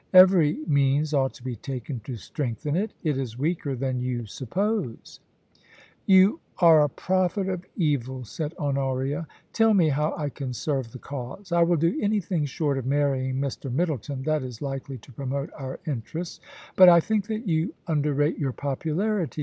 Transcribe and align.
Every 0.15 0.61
means 0.65 1.13
ought 1.13 1.35
to 1.35 1.43
be 1.43 1.55
taken 1.55 1.99
to 2.05 2.15
strengthen 2.15 2.75
it— 2.75 2.91
it 3.03 3.19
is 3.19 3.37
weaker 3.37 3.75
than 3.75 3.99
you 3.99 4.25
suppose.' 4.25 5.19
AN 5.19 5.59
AUSTRALIAN 6.07 6.07
EXPLORER. 6.07 6.09
77 6.09 6.15
* 6.15 6.15
You 6.17 6.39
are 6.67 6.81
a 6.81 6.89
prophet 6.89 7.47
of 7.47 7.65
evil/ 7.77 8.23
said 8.23 8.55
Honoria. 8.57 9.27
* 9.39 9.53
Tell 9.53 9.75
me 9.75 9.89
how 9.89 10.15
I 10.17 10.29
can 10.29 10.53
serve 10.53 10.91
the 10.91 10.97
cause. 10.97 11.51
I 11.51 11.61
will 11.61 11.75
do 11.77 11.99
anything 12.01 12.45
short 12.45 12.79
of 12.79 12.87
marrying 12.87 13.35
Mr. 13.35 13.71
Middleton 13.71 14.23
that 14.23 14.41
is 14.41 14.59
likely 14.59 14.97
to 14.97 15.11
promote 15.11 15.51
our 15.53 15.79
interests. 15.85 16.39
But 16.75 16.89
I 16.89 16.99
think 16.99 17.27
that 17.27 17.47
you 17.47 17.75
underrate 17.87 18.39
your 18.39 18.53
popularity. 18.53 19.39